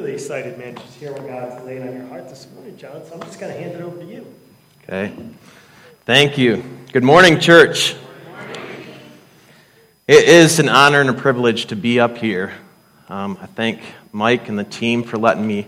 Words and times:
Really 0.00 0.12
excited, 0.12 0.56
man, 0.56 0.76
to 0.76 0.82
hear 1.00 1.12
what 1.12 1.26
God's 1.26 1.64
laying 1.64 1.82
on 1.82 1.92
your 1.92 2.06
heart 2.06 2.28
this 2.28 2.46
morning, 2.54 2.76
John. 2.76 3.04
So 3.04 3.14
I'm 3.14 3.20
just 3.22 3.40
going 3.40 3.52
to 3.52 3.60
hand 3.60 3.74
it 3.74 3.80
over 3.82 3.98
to 3.98 4.04
you. 4.04 4.32
Okay. 4.84 5.12
Thank 6.04 6.38
you. 6.38 6.62
Good 6.92 7.02
morning, 7.02 7.40
church. 7.40 7.96
It 10.06 10.28
is 10.28 10.60
an 10.60 10.68
honor 10.68 11.00
and 11.00 11.10
a 11.10 11.14
privilege 11.14 11.66
to 11.66 11.74
be 11.74 11.98
up 11.98 12.16
here. 12.16 12.52
Um, 13.08 13.38
I 13.42 13.46
thank 13.46 13.80
Mike 14.12 14.48
and 14.48 14.56
the 14.56 14.62
team 14.62 15.02
for 15.02 15.18
letting 15.18 15.44
me 15.44 15.66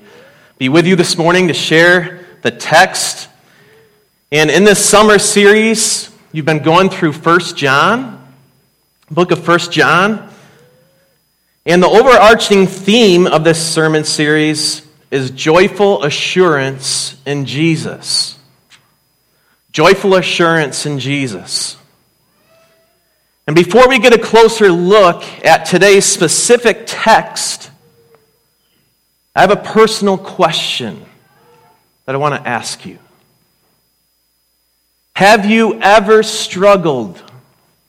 be 0.59 0.69
with 0.69 0.87
you 0.87 0.95
this 0.95 1.19
morning 1.19 1.49
to 1.49 1.55
share 1.55 2.25
the 2.43 2.53
text. 2.53 3.29
And 4.31 4.49
in 4.49 4.63
this 4.63 4.79
summer 4.89 5.19
series, 5.19 6.09
you've 6.31 6.47
been 6.47 6.63
going 6.63 6.89
through 6.89 7.15
First 7.15 7.57
John, 7.57 8.33
book 9.11 9.33
of 9.33 9.43
First 9.43 9.73
John. 9.73 10.30
And 11.67 11.83
the 11.83 11.89
overarching 11.89 12.67
theme 12.67 13.27
of 13.27 13.45
this 13.45 13.75
sermon 13.75 14.05
series 14.05 14.83
is 15.11 15.31
joyful 15.31 16.05
assurance 16.05 17.17
in 17.27 17.45
Jesus. 17.45 18.39
Joyful 19.71 20.15
assurance 20.15 20.87
in 20.87 20.99
Jesus. 20.99 21.77
And 23.47 23.55
before 23.55 23.89
we 23.89 23.99
get 23.99 24.15
a 24.15 24.19
closer 24.19 24.71
look 24.71 25.23
at 25.45 25.65
today's 25.67 26.05
specific 26.05 26.85
text, 26.87 27.71
I 29.35 29.43
have 29.43 29.51
a 29.51 29.57
personal 29.57 30.17
question 30.17 31.05
that 32.07 32.15
I 32.15 32.19
want 32.19 32.43
to 32.43 32.49
ask 32.49 32.87
you. 32.87 32.99
Have 35.15 35.45
you 35.47 35.81
ever 35.81 36.23
struggled 36.23 37.21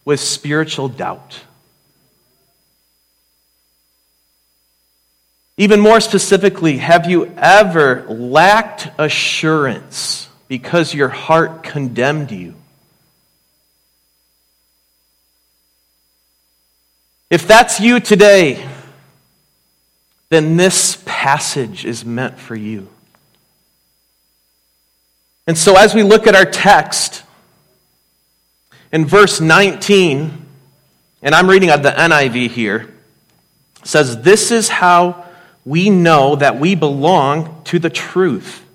with 0.03 0.19
spiritual 0.19 0.89
doubt? 0.89 1.39
Even 5.61 5.79
more 5.79 5.99
specifically, 5.99 6.77
have 6.77 7.07
you 7.07 7.31
ever 7.37 8.03
lacked 8.09 8.89
assurance 8.97 10.27
because 10.47 10.91
your 10.91 11.09
heart 11.09 11.61
condemned 11.61 12.31
you? 12.31 12.55
If 17.29 17.47
that's 17.47 17.79
you 17.79 17.99
today, 17.99 18.67
then 20.29 20.57
this 20.57 20.99
passage 21.05 21.85
is 21.85 22.03
meant 22.03 22.39
for 22.39 22.55
you. 22.55 22.89
And 25.45 25.55
so, 25.55 25.77
as 25.77 25.93
we 25.93 26.01
look 26.01 26.25
at 26.25 26.33
our 26.33 26.45
text 26.45 27.21
in 28.91 29.05
verse 29.05 29.39
19, 29.39 30.43
and 31.21 31.35
I'm 31.35 31.47
reading 31.47 31.69
out 31.69 31.83
the 31.83 31.91
NIV 31.91 32.49
here, 32.49 32.91
says, 33.83 34.23
This 34.23 34.49
is 34.49 34.67
how 34.67 35.27
we 35.65 35.89
know 35.89 36.35
that 36.35 36.59
we 36.59 36.75
belong 36.75 37.61
to 37.65 37.79
the 37.79 37.89
truth 37.89 38.65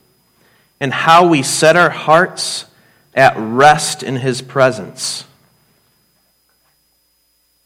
and 0.80 0.92
how 0.92 1.26
we 1.26 1.42
set 1.42 1.76
our 1.76 1.90
hearts 1.90 2.66
at 3.14 3.34
rest 3.36 4.02
in 4.02 4.16
His 4.16 4.42
presence. 4.42 5.24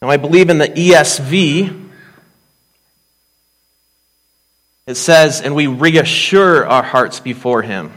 Now, 0.01 0.09
I 0.09 0.17
believe 0.17 0.49
in 0.49 0.57
the 0.57 0.67
ESV, 0.67 1.89
it 4.87 4.95
says, 4.95 5.41
and 5.41 5.53
we 5.53 5.67
reassure 5.67 6.65
our 6.65 6.83
hearts 6.83 7.19
before 7.19 7.61
Him. 7.61 7.91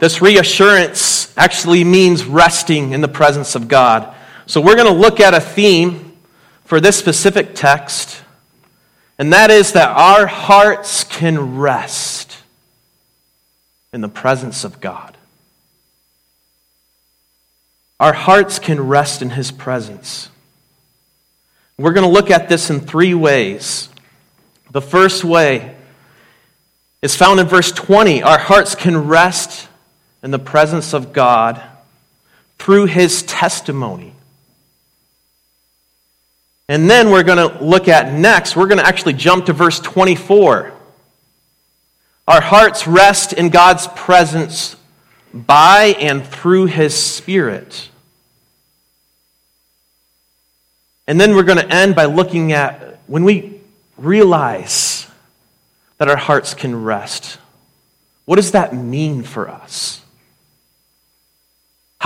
This 0.00 0.22
reassurance 0.22 1.36
actually 1.36 1.84
means 1.84 2.24
resting 2.24 2.92
in 2.92 3.00
the 3.00 3.08
presence 3.08 3.54
of 3.54 3.68
God. 3.68 4.14
So, 4.46 4.60
we're 4.60 4.76
going 4.76 4.86
to 4.86 4.98
look 4.98 5.20
at 5.20 5.34
a 5.34 5.40
theme 5.40 6.16
for 6.64 6.80
this 6.80 6.96
specific 6.96 7.54
text 7.54 8.22
and 9.18 9.32
that 9.32 9.50
is 9.50 9.72
that 9.72 9.96
our 9.96 10.26
hearts 10.26 11.04
can 11.04 11.56
rest 11.56 12.36
in 13.92 14.00
the 14.00 14.08
presence 14.08 14.64
of 14.64 14.80
God. 14.80 15.16
Our 17.98 18.12
hearts 18.12 18.58
can 18.58 18.80
rest 18.80 19.22
in 19.22 19.30
His 19.30 19.50
presence. 19.50 20.28
We're 21.78 21.94
going 21.94 22.06
to 22.06 22.12
look 22.12 22.30
at 22.30 22.48
this 22.48 22.68
in 22.68 22.80
three 22.80 23.14
ways. 23.14 23.88
The 24.70 24.82
first 24.82 25.24
way 25.24 25.74
is 27.00 27.14
found 27.14 27.40
in 27.40 27.46
verse 27.46 27.72
20. 27.72 28.22
Our 28.22 28.38
hearts 28.38 28.74
can 28.74 29.08
rest 29.08 29.68
in 30.22 30.30
the 30.30 30.38
presence 30.38 30.92
of 30.92 31.14
God 31.14 31.62
through 32.58 32.86
His 32.86 33.22
testimony. 33.22 34.15
And 36.68 36.90
then 36.90 37.10
we're 37.10 37.22
going 37.22 37.38
to 37.38 37.62
look 37.62 37.88
at 37.88 38.12
next, 38.12 38.56
we're 38.56 38.66
going 38.66 38.78
to 38.78 38.86
actually 38.86 39.12
jump 39.12 39.46
to 39.46 39.52
verse 39.52 39.78
24. 39.80 40.72
Our 42.28 42.40
hearts 42.40 42.86
rest 42.88 43.32
in 43.32 43.50
God's 43.50 43.86
presence 43.88 44.74
by 45.32 45.96
and 46.00 46.26
through 46.26 46.66
His 46.66 46.96
Spirit. 46.96 47.88
And 51.06 51.20
then 51.20 51.36
we're 51.36 51.44
going 51.44 51.58
to 51.58 51.72
end 51.72 51.94
by 51.94 52.06
looking 52.06 52.52
at 52.52 52.98
when 53.06 53.22
we 53.22 53.60
realize 53.96 55.06
that 55.98 56.08
our 56.08 56.16
hearts 56.16 56.52
can 56.52 56.82
rest, 56.84 57.38
what 58.24 58.36
does 58.36 58.52
that 58.52 58.74
mean 58.74 59.22
for 59.22 59.48
us? 59.48 60.02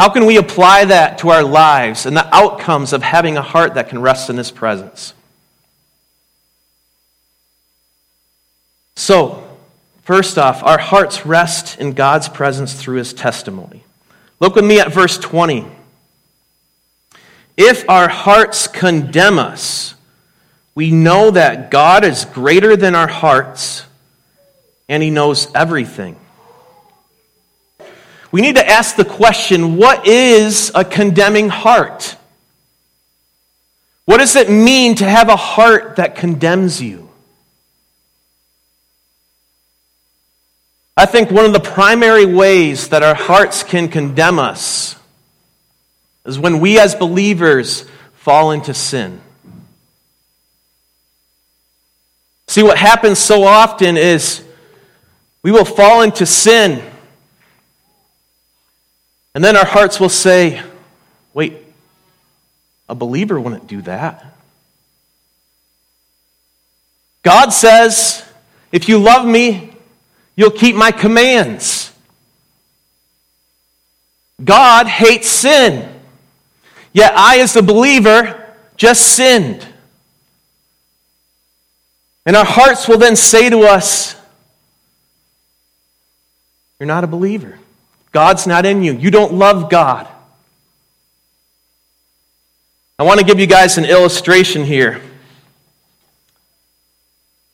How 0.00 0.08
can 0.08 0.24
we 0.24 0.38
apply 0.38 0.86
that 0.86 1.18
to 1.18 1.28
our 1.28 1.42
lives 1.42 2.06
and 2.06 2.16
the 2.16 2.34
outcomes 2.34 2.94
of 2.94 3.02
having 3.02 3.36
a 3.36 3.42
heart 3.42 3.74
that 3.74 3.90
can 3.90 4.00
rest 4.00 4.30
in 4.30 4.38
His 4.38 4.50
presence? 4.50 5.12
So, 8.96 9.46
first 10.04 10.38
off, 10.38 10.62
our 10.62 10.78
hearts 10.78 11.26
rest 11.26 11.78
in 11.78 11.92
God's 11.92 12.30
presence 12.30 12.72
through 12.72 12.96
His 12.96 13.12
testimony. 13.12 13.84
Look 14.40 14.54
with 14.54 14.64
me 14.64 14.80
at 14.80 14.90
verse 14.90 15.18
20. 15.18 15.66
If 17.58 17.86
our 17.90 18.08
hearts 18.08 18.68
condemn 18.68 19.38
us, 19.38 19.96
we 20.74 20.92
know 20.92 21.30
that 21.30 21.70
God 21.70 22.04
is 22.04 22.24
greater 22.24 22.74
than 22.74 22.94
our 22.94 23.06
hearts 23.06 23.84
and 24.88 25.02
He 25.02 25.10
knows 25.10 25.46
everything 25.54 26.16
we 28.32 28.40
need 28.40 28.56
to 28.56 28.68
ask 28.68 28.96
the 28.96 29.04
question 29.04 29.76
what 29.76 30.06
is 30.06 30.70
a 30.74 30.84
condemning 30.84 31.48
heart? 31.48 32.16
What 34.04 34.18
does 34.18 34.36
it 34.36 34.50
mean 34.50 34.96
to 34.96 35.04
have 35.04 35.28
a 35.28 35.36
heart 35.36 35.96
that 35.96 36.16
condemns 36.16 36.80
you? 36.82 37.08
I 40.96 41.06
think 41.06 41.30
one 41.30 41.44
of 41.44 41.52
the 41.52 41.60
primary 41.60 42.26
ways 42.26 42.88
that 42.88 43.02
our 43.02 43.14
hearts 43.14 43.62
can 43.62 43.88
condemn 43.88 44.38
us 44.38 44.96
is 46.26 46.38
when 46.38 46.60
we 46.60 46.78
as 46.78 46.94
believers 46.94 47.86
fall 48.14 48.52
into 48.52 48.74
sin. 48.74 49.20
See, 52.48 52.62
what 52.62 52.76
happens 52.76 53.18
so 53.18 53.44
often 53.44 53.96
is 53.96 54.42
we 55.42 55.52
will 55.52 55.64
fall 55.64 56.02
into 56.02 56.26
sin 56.26 56.82
and 59.34 59.44
then 59.44 59.56
our 59.56 59.64
hearts 59.64 60.00
will 60.00 60.08
say, 60.08 60.62
wait, 61.32 61.56
a 62.88 62.94
believer 62.94 63.40
wouldn't 63.40 63.66
do 63.66 63.82
that. 63.82 64.26
God 67.22 67.50
says, 67.50 68.24
if 68.72 68.88
you 68.88 68.98
love 68.98 69.26
me, 69.26 69.72
you'll 70.34 70.50
keep 70.50 70.74
my 70.74 70.90
commands. 70.90 71.92
God 74.42 74.86
hates 74.86 75.28
sin. 75.28 75.88
Yet 76.92 77.12
I, 77.14 77.38
as 77.40 77.54
a 77.56 77.62
believer, 77.62 78.54
just 78.76 79.14
sinned. 79.14 79.66
And 82.26 82.34
our 82.34 82.44
hearts 82.44 82.88
will 82.88 82.98
then 82.98 83.16
say 83.16 83.50
to 83.50 83.60
us, 83.60 84.16
You're 86.78 86.86
not 86.86 87.04
a 87.04 87.06
believer. 87.06 87.59
God's 88.12 88.46
not 88.46 88.66
in 88.66 88.82
you. 88.82 88.92
You 88.92 89.10
don't 89.10 89.34
love 89.34 89.70
God. 89.70 90.08
I 92.98 93.02
want 93.04 93.20
to 93.20 93.24
give 93.24 93.38
you 93.38 93.46
guys 93.46 93.78
an 93.78 93.84
illustration 93.84 94.64
here. 94.64 95.00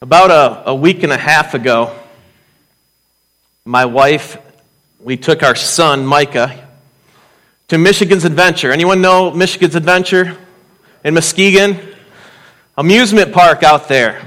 About 0.01 0.31
a, 0.31 0.71
a 0.71 0.75
week 0.75 1.03
and 1.03 1.13
a 1.13 1.17
half 1.17 1.55
ago, 1.55 1.97
my 3.65 3.85
wife, 3.85 4.39
we 5.01 5.17
took 5.17 5.43
our 5.43 5.55
son, 5.55 6.05
Micah, 6.07 6.69
to 7.69 7.79
Michigan's 7.79 8.25
Adventure. 8.25 8.73
Anyone 8.73 9.01
know 9.01 9.31
Michigan's 9.31 9.75
Adventure 9.75 10.37
in 11.05 11.15
Muskegon? 11.15 11.79
Amusement 12.77 13.33
park 13.33 13.63
out 13.63 13.89
there. 13.89 14.23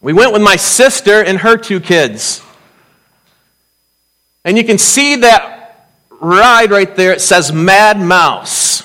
We 0.00 0.12
went 0.12 0.32
with 0.32 0.42
my 0.42 0.56
sister 0.56 1.22
and 1.22 1.38
her 1.38 1.56
two 1.56 1.80
kids. 1.80 2.42
And 4.44 4.56
you 4.56 4.64
can 4.64 4.78
see 4.78 5.16
that 5.16 5.88
ride 6.20 6.70
right 6.70 6.94
there. 6.96 7.12
It 7.12 7.20
says 7.20 7.52
Mad 7.52 8.00
Mouse. 8.00 8.82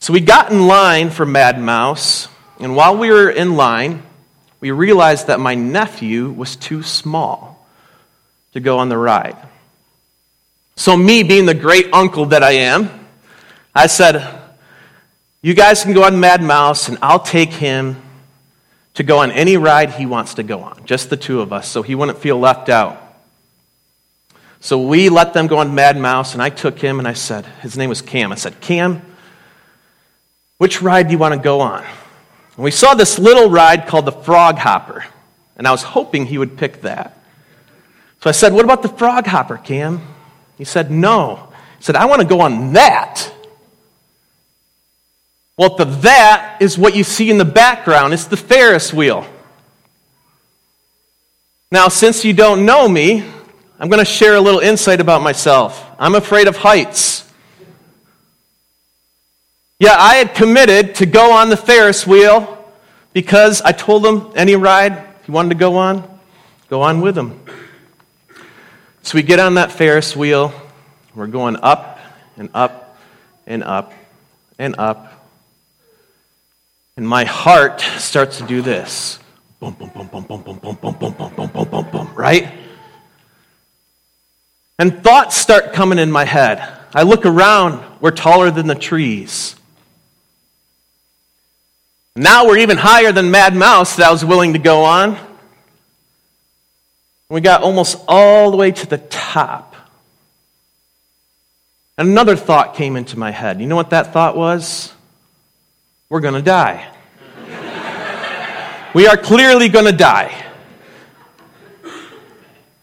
So 0.00 0.12
we 0.12 0.20
got 0.20 0.50
in 0.50 0.66
line 0.66 1.10
for 1.10 1.26
Mad 1.26 1.60
Mouse. 1.60 2.28
And 2.60 2.74
while 2.74 2.96
we 2.96 3.10
were 3.10 3.30
in 3.30 3.56
line, 3.56 4.02
we 4.60 4.70
realized 4.70 5.28
that 5.28 5.38
my 5.38 5.54
nephew 5.54 6.30
was 6.30 6.56
too 6.56 6.82
small 6.82 7.66
to 8.52 8.60
go 8.60 8.78
on 8.78 8.88
the 8.88 8.98
ride. 8.98 9.36
So, 10.74 10.96
me 10.96 11.24
being 11.24 11.46
the 11.46 11.54
great 11.54 11.92
uncle 11.92 12.26
that 12.26 12.44
I 12.44 12.52
am, 12.52 13.06
I 13.74 13.88
said, 13.88 14.40
You 15.42 15.54
guys 15.54 15.82
can 15.82 15.92
go 15.92 16.04
on 16.04 16.20
Mad 16.20 16.40
Mouse, 16.40 16.88
and 16.88 16.98
I'll 17.02 17.18
take 17.20 17.50
him 17.50 18.00
to 18.94 19.02
go 19.02 19.18
on 19.18 19.30
any 19.32 19.56
ride 19.56 19.90
he 19.90 20.06
wants 20.06 20.34
to 20.34 20.42
go 20.42 20.60
on, 20.60 20.84
just 20.84 21.10
the 21.10 21.16
two 21.16 21.40
of 21.40 21.52
us, 21.52 21.68
so 21.68 21.82
he 21.82 21.94
wouldn't 21.94 22.18
feel 22.18 22.38
left 22.38 22.68
out. 22.68 23.07
So 24.60 24.80
we 24.80 25.08
let 25.08 25.34
them 25.34 25.46
go 25.46 25.58
on 25.58 25.74
Mad 25.74 25.96
Mouse, 25.96 26.34
and 26.34 26.42
I 26.42 26.50
took 26.50 26.78
him 26.78 26.98
and 26.98 27.06
I 27.06 27.12
said, 27.12 27.44
His 27.62 27.76
name 27.76 27.88
was 27.88 28.02
Cam. 28.02 28.32
I 28.32 28.34
said, 28.34 28.60
Cam, 28.60 29.02
which 30.58 30.82
ride 30.82 31.06
do 31.06 31.12
you 31.12 31.18
want 31.18 31.34
to 31.34 31.40
go 31.40 31.60
on? 31.60 31.84
And 32.56 32.64
we 32.64 32.72
saw 32.72 32.94
this 32.94 33.18
little 33.18 33.48
ride 33.50 33.86
called 33.86 34.04
the 34.04 34.12
Frog 34.12 34.58
Hopper, 34.58 35.04
and 35.56 35.66
I 35.66 35.70
was 35.70 35.82
hoping 35.82 36.26
he 36.26 36.38
would 36.38 36.56
pick 36.56 36.82
that. 36.82 37.18
So 38.20 38.28
I 38.28 38.32
said, 38.32 38.52
What 38.52 38.64
about 38.64 38.82
the 38.82 38.88
Frog 38.88 39.26
Hopper, 39.26 39.58
Cam? 39.58 40.02
He 40.56 40.64
said, 40.64 40.90
No. 40.90 41.52
He 41.78 41.84
said, 41.84 41.94
I 41.94 42.06
want 42.06 42.20
to 42.22 42.26
go 42.26 42.40
on 42.40 42.72
that. 42.72 43.32
Well, 45.56 45.76
the 45.76 45.84
that 45.84 46.58
is 46.60 46.76
what 46.76 46.96
you 46.96 47.04
see 47.04 47.30
in 47.30 47.38
the 47.38 47.44
background. 47.44 48.12
It's 48.12 48.26
the 48.26 48.36
Ferris 48.36 48.92
wheel. 48.92 49.26
Now, 51.70 51.88
since 51.88 52.24
you 52.24 52.32
don't 52.32 52.64
know 52.64 52.88
me, 52.88 53.24
I'm 53.78 53.88
going 53.88 54.04
to 54.04 54.10
share 54.10 54.34
a 54.34 54.40
little 54.40 54.60
insight 54.60 55.00
about 55.00 55.22
myself. 55.22 55.84
I'm 55.98 56.16
afraid 56.16 56.48
of 56.48 56.56
heights. 56.56 57.24
Yeah, 59.78 59.94
I 59.96 60.16
had 60.16 60.34
committed 60.34 60.96
to 60.96 61.06
go 61.06 61.32
on 61.32 61.48
the 61.48 61.56
Ferris 61.56 62.04
wheel 62.04 62.58
because 63.12 63.62
I 63.62 63.70
told 63.70 64.04
him 64.04 64.32
any 64.34 64.56
ride 64.56 65.04
he 65.22 65.30
wanted 65.30 65.50
to 65.50 65.54
go 65.54 65.76
on, 65.76 66.18
go 66.68 66.82
on 66.82 67.00
with 67.00 67.16
him. 67.16 67.40
So 69.02 69.16
we 69.16 69.22
get 69.22 69.38
on 69.38 69.54
that 69.54 69.70
Ferris 69.70 70.16
wheel. 70.16 70.52
We're 71.14 71.28
going 71.28 71.56
up 71.62 72.00
and 72.36 72.50
up 72.54 72.98
and 73.46 73.62
up 73.62 73.92
and 74.58 74.74
up. 74.76 75.30
And 76.96 77.08
my 77.08 77.24
heart 77.24 77.80
starts 77.80 78.38
to 78.38 78.44
do 78.44 78.60
this. 78.60 79.20
Boom, 79.60 79.74
boom, 79.74 79.90
boom, 79.94 80.08
boom, 80.08 80.24
boom, 80.24 80.42
boom, 80.42 80.58
boom, 80.58 80.76
boom, 80.80 80.94
boom, 80.94 81.14
boom, 81.14 81.50
boom, 81.52 81.68
boom, 81.70 81.90
boom, 81.92 82.14
right? 82.14 82.52
And 84.78 85.02
thoughts 85.02 85.36
start 85.36 85.72
coming 85.72 85.98
in 85.98 86.12
my 86.12 86.24
head. 86.24 86.76
I 86.94 87.02
look 87.02 87.26
around, 87.26 87.84
we're 88.00 88.12
taller 88.12 88.50
than 88.50 88.66
the 88.66 88.74
trees. 88.74 89.56
Now 92.14 92.46
we're 92.46 92.58
even 92.58 92.76
higher 92.76 93.12
than 93.12 93.30
Mad 93.30 93.54
Mouse 93.54 93.96
that 93.96 94.08
I 94.08 94.12
was 94.12 94.24
willing 94.24 94.52
to 94.54 94.58
go 94.58 94.84
on. 94.84 95.16
We 97.28 97.40
got 97.40 97.62
almost 97.62 98.02
all 98.08 98.50
the 98.50 98.56
way 98.56 98.72
to 98.72 98.86
the 98.86 98.98
top. 98.98 99.76
And 101.98 102.08
another 102.08 102.36
thought 102.36 102.74
came 102.74 102.96
into 102.96 103.18
my 103.18 103.30
head. 103.32 103.60
You 103.60 103.66
know 103.66 103.76
what 103.76 103.90
that 103.90 104.12
thought 104.12 104.36
was? 104.36 104.92
We're 106.08 106.20
going 106.20 106.34
to 106.34 106.42
die. 106.42 106.88
we 108.94 109.06
are 109.06 109.16
clearly 109.16 109.68
going 109.68 109.84
to 109.84 109.92
die. 109.92 110.46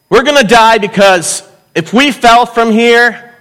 We're 0.09 0.24
going 0.24 0.42
to 0.42 0.47
die 0.47 0.77
because 0.77 1.42
if 1.75 1.94
we 1.94 2.12
fell 2.12 2.45
from 2.45 2.72
here, 2.72 3.36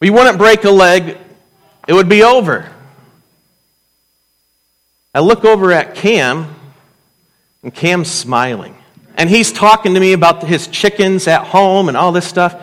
we 0.00 0.10
wouldn't 0.10 0.38
break 0.38 0.64
a 0.64 0.70
leg, 0.70 1.18
it 1.86 1.92
would 1.92 2.08
be 2.08 2.22
over. 2.22 2.68
I 5.14 5.20
look 5.20 5.44
over 5.44 5.70
at 5.70 5.94
Cam, 5.94 6.54
and 7.62 7.72
Cam's 7.72 8.10
smiling. 8.10 8.76
And 9.16 9.30
he's 9.30 9.52
talking 9.52 9.94
to 9.94 10.00
me 10.00 10.12
about 10.12 10.42
his 10.42 10.66
chickens 10.66 11.28
at 11.28 11.44
home 11.44 11.88
and 11.88 11.96
all 11.96 12.10
this 12.10 12.26
stuff. 12.26 12.60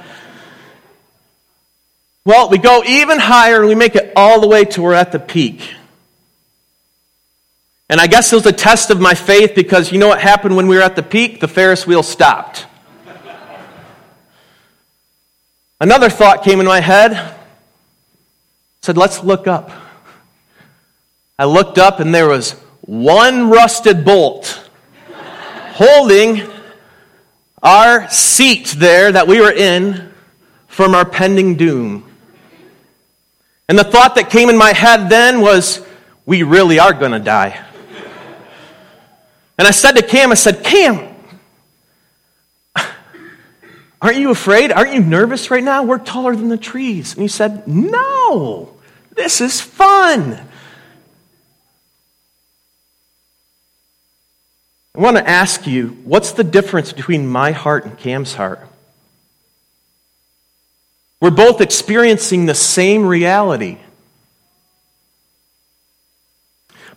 Well, 2.26 2.50
we 2.50 2.58
go 2.58 2.84
even 2.84 3.20
higher 3.20 3.60
and 3.60 3.68
we 3.68 3.76
make 3.76 3.96
it 3.96 4.12
all 4.16 4.42
the 4.42 4.48
way 4.48 4.66
to 4.66 4.82
we're 4.82 4.94
at 4.94 5.12
the 5.12 5.20
peak. 5.20 5.74
And 7.90 8.00
I 8.00 8.08
guess 8.08 8.32
it 8.32 8.36
was 8.36 8.46
a 8.46 8.52
test 8.52 8.90
of 8.90 9.00
my 9.00 9.14
faith 9.14 9.54
because 9.56 9.92
you 9.92 10.00
know 10.00 10.08
what 10.08 10.20
happened 10.20 10.56
when 10.56 10.68
we 10.68 10.76
were 10.76 10.82
at 10.82 10.96
the 10.96 11.04
peak? 11.04 11.40
The 11.40 11.48
Ferris 11.48 11.88
wheel 11.88 12.04
stopped. 12.04 12.68
Another 15.82 16.12
thought 16.12 16.44
came 16.44 16.60
in 16.60 16.68
my 16.68 16.80
head. 16.80 17.36
said, 18.84 18.98
let's 18.98 19.24
look 19.24 19.48
up. 19.48 19.72
I 21.40 21.46
looked 21.46 21.80
up 21.80 22.00
and 22.00 22.14
there 22.14 22.28
was 22.28 22.52
one 22.82 23.50
rusted 23.50 24.06
bolt 24.06 24.70
holding 25.74 26.48
our 27.64 28.08
seat 28.10 28.76
there 28.78 29.12
that 29.12 29.28
we 29.28 29.42
were 29.42 29.52
in 29.52 30.14
from 30.68 30.94
our 30.94 31.04
pending 31.04 31.56
doom. 31.56 32.08
And 33.68 33.76
the 33.76 33.84
thought 33.84 34.14
that 34.16 34.30
came 34.30 34.52
in 34.52 34.58
my 34.58 34.74
head 34.74 35.10
then 35.10 35.42
was, 35.42 35.84
we 36.28 36.44
really 36.44 36.78
are 36.78 36.94
going 36.94 37.14
to 37.14 37.20
die. 37.20 37.60
And 39.58 39.68
I 39.68 39.72
said 39.72 39.94
to 39.94 40.04
Cam, 40.04 40.32
I 40.32 40.36
said, 40.36 40.64
Cam, 40.64 41.11
Aren't 44.02 44.18
you 44.18 44.32
afraid? 44.32 44.72
Aren't 44.72 44.94
you 44.94 45.02
nervous 45.02 45.52
right 45.52 45.64
now? 45.64 45.84
We're 45.84 46.00
taller 46.00 46.36
than 46.36 46.50
the 46.50 46.58
trees. 46.58 47.14
And 47.14 47.22
he 47.22 47.28
said, 47.28 47.68
No, 47.68 48.74
this 49.16 49.42
is 49.42 49.62
fun. 49.62 50.48
I 54.94 55.00
want 55.00 55.18
to 55.18 55.28
ask 55.28 55.68
you 55.68 55.90
what's 56.04 56.34
the 56.34 56.44
difference 56.44 56.92
between 56.92 57.28
my 57.28 57.52
heart 57.52 57.86
and 57.86 57.98
Cam's 57.98 58.34
heart? 58.34 58.68
We're 61.22 61.30
both 61.30 61.62
experiencing 61.62 62.48
the 62.48 62.56
same 62.56 63.06
reality. 63.06 63.78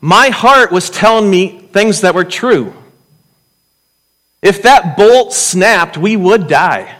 My 0.00 0.30
heart 0.30 0.72
was 0.72 0.90
telling 0.90 1.30
me 1.30 1.58
things 1.72 2.00
that 2.00 2.14
were 2.14 2.24
true. 2.24 2.74
If 4.44 4.60
that 4.62 4.98
bolt 4.98 5.32
snapped, 5.32 5.96
we 5.96 6.16
would 6.16 6.48
die. 6.48 6.98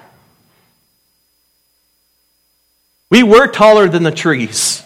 We 3.10 3.22
were 3.22 3.48
taller 3.48 3.86
than 3.86 4.02
the 4.02 4.10
trees. 4.10 4.82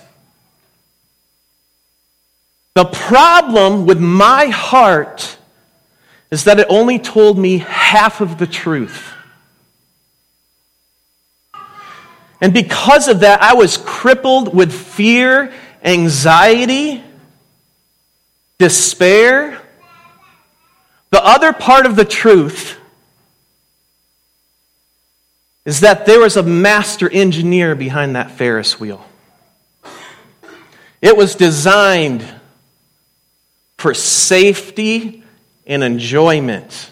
The 2.75 2.85
problem 2.85 3.87
with 3.87 4.01
my 4.01 4.47
heart 4.47 5.39
is 6.33 6.45
that 6.45 6.59
it 6.59 6.67
only 6.69 6.99
told 6.99 7.39
me 7.39 7.59
half 7.59 8.21
of 8.21 8.39
the 8.39 8.47
truth. 8.47 9.13
And 12.41 12.53
because 12.53 13.07
of 13.07 13.21
that, 13.21 13.41
I 13.41 13.55
was 13.55 13.77
crippled 13.77 14.53
with 14.53 14.73
fear, 14.73 15.53
anxiety, 15.85 17.05
despair, 18.59 19.61
the 21.11 21.25
other 21.25 21.53
part 21.53 21.87
of 21.87 21.97
the 21.97 22.05
truth 22.05 22.79
is 25.65 25.81
that 25.81 26.07
there 26.07 26.21
was 26.21 26.37
a 26.37 26.43
master 26.43 27.11
engineer 27.11 27.75
behind 27.75 28.17
that 28.17 28.31
Ferris 28.31 28.81
wheel. 28.81 29.05
It 31.01 31.17
was 31.17 31.35
designed 31.35 32.27
for 33.77 33.95
safety 33.95 35.23
and 35.67 35.85
enjoyment. 35.85 36.91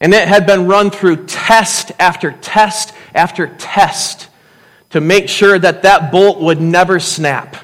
And 0.00 0.14
it 0.14 0.28
had 0.28 0.46
been 0.46 0.66
run 0.66 0.90
through 0.90 1.26
test 1.26 1.92
after 1.98 2.32
test 2.32 2.92
after 3.14 3.46
test 3.46 4.28
to 4.90 5.00
make 5.00 5.28
sure 5.28 5.58
that 5.58 5.82
that 5.82 6.12
bolt 6.12 6.40
would 6.40 6.60
never 6.60 7.00
snap. 7.00 7.56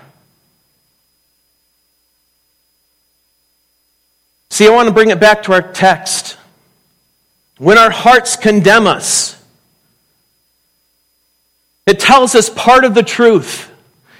See, 4.58 4.66
I 4.66 4.70
want 4.70 4.88
to 4.88 4.92
bring 4.92 5.10
it 5.10 5.20
back 5.20 5.44
to 5.44 5.52
our 5.52 5.62
text. 5.62 6.36
When 7.58 7.78
our 7.78 7.92
hearts 7.92 8.34
condemn 8.34 8.88
us, 8.88 9.40
it 11.86 12.00
tells 12.00 12.34
us 12.34 12.50
part 12.50 12.82
of 12.82 12.92
the 12.92 13.04
truth. 13.04 13.70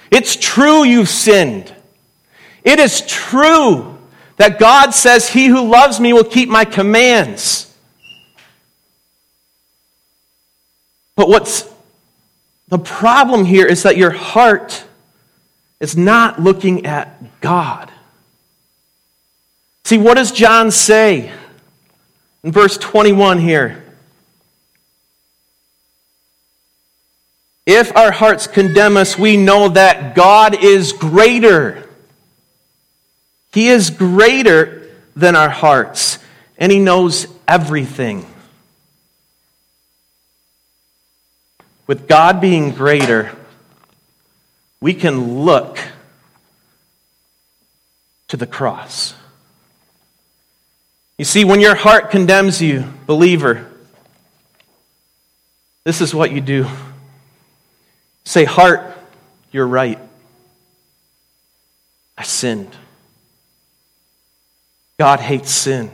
It's 0.09 0.37
true 0.37 0.85
you've 0.85 1.09
sinned. 1.09 1.75
It 2.63 2.79
is 2.79 3.01
true 3.05 3.97
that 4.37 4.59
God 4.59 4.91
says, 4.91 5.27
He 5.27 5.47
who 5.47 5.67
loves 5.67 5.99
me 5.99 6.13
will 6.13 6.23
keep 6.23 6.47
my 6.47 6.63
commands. 6.63 7.75
But 11.17 11.27
what's 11.27 11.69
the 12.69 12.79
problem 12.79 13.43
here 13.43 13.65
is 13.65 13.83
that 13.83 13.97
your 13.97 14.11
heart 14.11 14.85
is 15.81 15.97
not 15.97 16.41
looking 16.41 16.85
at 16.85 17.41
God. 17.41 17.91
See, 19.89 19.97
what 19.97 20.17
does 20.17 20.31
John 20.31 20.69
say 20.69 21.33
in 22.43 22.51
verse 22.51 22.77
21 22.77 23.39
here? 23.39 23.83
If 27.65 27.97
our 27.97 28.11
hearts 28.11 28.45
condemn 28.45 28.97
us, 28.97 29.17
we 29.17 29.35
know 29.35 29.69
that 29.69 30.13
God 30.13 30.63
is 30.63 30.93
greater. 30.93 31.89
He 33.51 33.69
is 33.69 33.89
greater 33.89 34.87
than 35.15 35.35
our 35.35 35.49
hearts, 35.49 36.19
and 36.59 36.71
He 36.71 36.77
knows 36.77 37.25
everything. 37.47 38.27
With 41.87 42.07
God 42.07 42.39
being 42.39 42.73
greater, 42.73 43.35
we 44.79 44.93
can 44.93 45.43
look 45.43 45.79
to 48.27 48.37
the 48.37 48.45
cross. 48.45 49.15
You 51.19 51.25
see, 51.25 51.43
when 51.43 51.59
your 51.59 51.75
heart 51.75 52.11
condemns 52.11 52.61
you, 52.61 52.85
believer, 53.05 53.69
this 55.83 55.99
is 55.99 56.15
what 56.15 56.31
you 56.31 56.39
do. 56.39 56.65
Say, 58.23 58.45
Heart, 58.45 58.97
you're 59.51 59.67
right. 59.67 59.99
I 62.17 62.23
sinned. 62.23 62.73
God 64.97 65.19
hates 65.19 65.51
sin. 65.51 65.91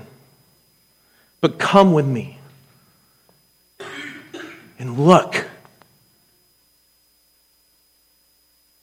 But 1.42 1.58
come 1.58 1.94
with 1.94 2.06
me 2.06 2.38
and 4.78 5.00
look. 5.00 5.48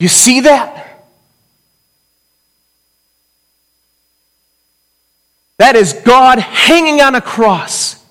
You 0.00 0.08
see 0.08 0.40
that? 0.40 0.91
That 5.58 5.76
is 5.76 5.92
God 5.92 6.38
hanging 6.38 7.00
on 7.00 7.14
a 7.14 7.20
cross. 7.20 8.04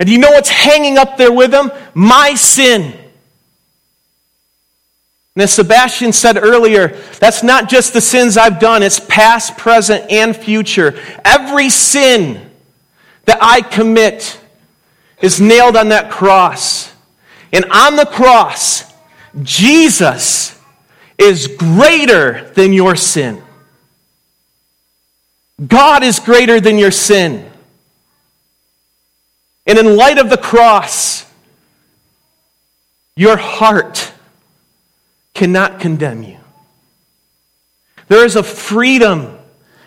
And 0.00 0.08
you 0.08 0.18
know 0.18 0.30
what's 0.30 0.48
hanging 0.48 0.98
up 0.98 1.16
there 1.16 1.32
with 1.32 1.52
him? 1.52 1.70
My 1.94 2.34
sin. 2.34 2.98
And 5.34 5.42
as 5.42 5.52
Sebastian 5.52 6.12
said 6.12 6.36
earlier, 6.36 6.88
that's 7.18 7.42
not 7.42 7.68
just 7.68 7.92
the 7.92 8.00
sins 8.00 8.36
I've 8.36 8.58
done, 8.58 8.82
it's 8.82 9.00
past, 9.00 9.56
present, 9.56 10.10
and 10.10 10.36
future. 10.36 10.98
Every 11.24 11.70
sin 11.70 12.50
that 13.24 13.38
I 13.40 13.62
commit 13.62 14.38
is 15.22 15.40
nailed 15.40 15.76
on 15.76 15.88
that 15.90 16.10
cross. 16.10 16.92
And 17.52 17.64
on 17.66 17.96
the 17.96 18.06
cross, 18.06 18.92
Jesus 19.42 20.58
is 21.16 21.46
greater 21.46 22.50
than 22.54 22.72
your 22.72 22.96
sin. 22.96 23.42
God 25.66 26.02
is 26.02 26.18
greater 26.18 26.60
than 26.60 26.78
your 26.78 26.90
sin. 26.90 27.50
And 29.66 29.78
in 29.78 29.96
light 29.96 30.18
of 30.18 30.30
the 30.30 30.36
cross, 30.36 31.24
your 33.14 33.36
heart 33.36 34.12
cannot 35.34 35.80
condemn 35.80 36.22
you. 36.22 36.38
There 38.08 38.24
is 38.24 38.36
a 38.36 38.42
freedom 38.42 39.38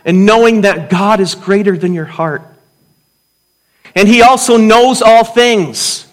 in 0.05 0.25
knowing 0.25 0.61
that 0.61 0.89
God 0.89 1.19
is 1.19 1.35
greater 1.35 1.77
than 1.77 1.93
your 1.93 2.05
heart. 2.05 2.43
And 3.95 4.07
He 4.07 4.21
also 4.21 4.57
knows 4.57 5.01
all 5.01 5.23
things, 5.23 6.07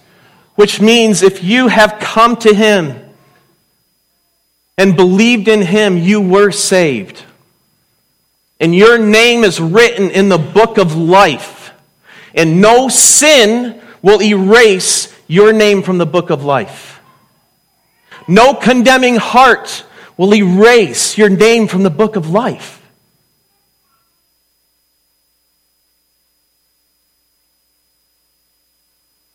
which 0.54 0.80
means 0.80 1.22
if 1.22 1.44
you 1.44 1.68
have 1.68 1.98
come 2.00 2.36
to 2.36 2.54
Him 2.54 2.98
and 4.78 4.96
believed 4.96 5.48
in 5.48 5.62
Him, 5.62 5.98
you 5.98 6.20
were 6.20 6.50
saved. 6.50 7.22
And 8.62 8.72
your 8.72 8.96
name 8.96 9.42
is 9.42 9.60
written 9.60 10.12
in 10.12 10.28
the 10.28 10.38
book 10.38 10.78
of 10.78 10.94
life. 10.96 11.72
And 12.32 12.60
no 12.60 12.88
sin 12.88 13.82
will 14.02 14.22
erase 14.22 15.12
your 15.26 15.52
name 15.52 15.82
from 15.82 15.98
the 15.98 16.06
book 16.06 16.30
of 16.30 16.44
life. 16.44 17.00
No 18.28 18.54
condemning 18.54 19.16
heart 19.16 19.84
will 20.16 20.32
erase 20.32 21.18
your 21.18 21.28
name 21.28 21.66
from 21.66 21.82
the 21.82 21.90
book 21.90 22.14
of 22.14 22.30
life. 22.30 22.80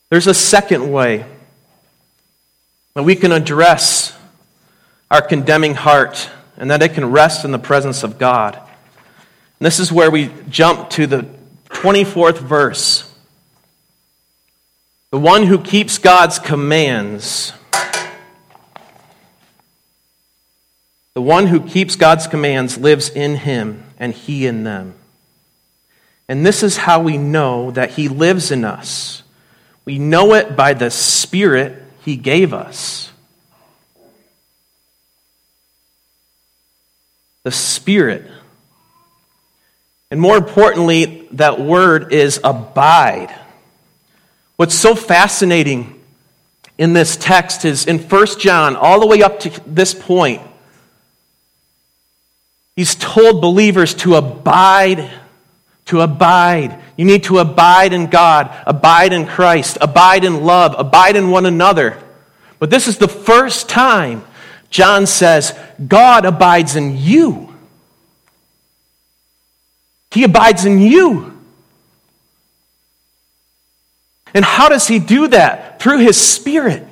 There's 0.10 0.28
a 0.28 0.34
second 0.34 0.90
way 0.90 1.26
that 2.94 3.04
we 3.04 3.18
can 3.18 3.34
address 3.34 4.18
our 5.12 5.22
condemning 5.22 5.74
heart 5.74 6.30
and 6.56 6.72
that 6.72 6.82
it 6.82 6.94
can 6.94 7.12
rest 7.12 7.44
in 7.44 7.52
the 7.52 7.60
presence 7.60 8.04
of 8.04 8.18
God. 8.18 8.58
And 9.60 9.66
this 9.66 9.80
is 9.80 9.92
where 9.92 10.12
we 10.12 10.32
jump 10.50 10.90
to 10.92 11.08
the 11.08 11.28
24th 11.70 12.40
verse. 12.40 13.04
The 15.12 15.20
one 15.20 15.44
who 15.44 15.60
keeps 15.60 15.98
God's 15.98 16.40
commands 16.40 17.54
The 21.18 21.22
one 21.22 21.48
who 21.48 21.62
keeps 21.62 21.96
God's 21.96 22.28
commands 22.28 22.78
lives 22.78 23.10
in 23.10 23.38
him, 23.38 23.84
and 23.98 24.14
he 24.14 24.46
in 24.46 24.64
them. 24.64 24.94
And 26.30 26.46
this 26.46 26.62
is 26.62 26.78
how 26.78 27.02
we 27.02 27.18
know 27.18 27.72
that 27.72 27.90
he 27.90 28.08
lives 28.08 28.52
in 28.52 28.64
us. 28.64 29.24
We 29.84 29.98
know 29.98 30.36
it 30.36 30.56
by 30.56 30.76
the 30.76 30.92
Spirit 30.92 31.82
he 32.06 32.18
gave 32.18 32.54
us. 32.54 33.12
The 37.42 37.52
Spirit. 37.52 38.30
And 40.10 40.20
more 40.20 40.38
importantly, 40.38 41.28
that 41.32 41.60
word 41.60 42.14
is 42.14 42.40
abide. 42.44 43.34
What's 44.56 44.76
so 44.76 44.96
fascinating 44.96 46.02
in 46.78 46.94
this 46.94 47.18
text 47.18 47.66
is 47.66 47.86
in 47.86 48.00
1 48.00 48.26
John, 48.40 48.76
all 48.76 49.00
the 49.00 49.08
way 49.08 49.22
up 49.22 49.40
to 49.42 49.62
this 49.66 49.94
point, 49.94 50.42
He's 52.76 52.94
told 52.94 53.42
believers 53.42 53.96
to 53.96 54.16
abide, 54.16 55.10
to 55.86 56.02
abide. 56.02 56.80
You 56.96 57.06
need 57.06 57.24
to 57.24 57.40
abide 57.40 57.92
in 57.92 58.06
God, 58.06 58.56
abide 58.68 59.14
in 59.14 59.26
Christ, 59.26 59.80
abide 59.82 60.24
in 60.24 60.44
love, 60.44 60.76
abide 60.78 61.16
in 61.16 61.32
one 61.32 61.48
another. 61.48 61.98
But 62.60 62.70
this 62.70 62.88
is 62.88 63.00
the 63.00 63.08
first 63.08 63.68
time 63.68 64.24
John 64.70 65.08
says, 65.08 65.58
God 65.88 66.26
abides 66.26 66.76
in 66.76 66.98
you. 66.98 67.56
He 70.18 70.24
abides 70.24 70.66
in 70.66 70.80
you. 70.80 71.38
And 74.34 74.44
how 74.44 74.68
does 74.68 74.88
he 74.88 74.98
do 74.98 75.28
that? 75.28 75.80
Through 75.80 76.00
his 76.00 76.20
Spirit. 76.20 76.88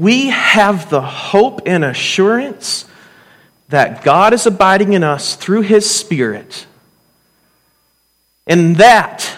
we 0.00 0.28
have 0.28 0.88
the 0.88 1.02
hope 1.02 1.60
and 1.66 1.84
assurance 1.84 2.86
that 3.68 4.02
God 4.02 4.32
is 4.32 4.46
abiding 4.46 4.94
in 4.94 5.04
us 5.04 5.36
through 5.36 5.60
His 5.60 5.88
Spirit. 5.88 6.66
And 8.46 8.76
that 8.76 9.30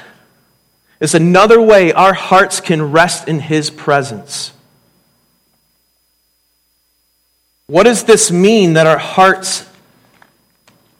is 1.00 1.16
another 1.16 1.60
way 1.60 1.92
our 1.92 2.14
hearts 2.14 2.60
can 2.60 2.92
rest 2.92 3.26
in 3.26 3.40
His 3.40 3.70
presence. 3.70 4.52
What 7.66 7.84
does 7.84 8.04
this 8.04 8.30
mean 8.30 8.74
that 8.74 8.86
our 8.86 8.98
hearts 8.98 9.68